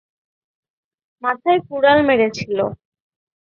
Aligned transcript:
মাথায় 1.23 1.59
কুড়াল 1.67 1.99
মেরেছিল। 2.07 2.57